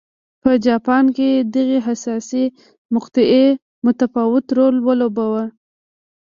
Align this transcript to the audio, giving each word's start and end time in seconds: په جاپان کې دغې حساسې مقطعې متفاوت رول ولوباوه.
په 0.41 0.51
جاپان 0.65 1.05
کې 1.15 1.29
دغې 1.55 1.79
حساسې 1.87 2.43
مقطعې 2.93 3.45
متفاوت 3.85 4.45
رول 4.57 4.75
ولوباوه. 4.87 5.43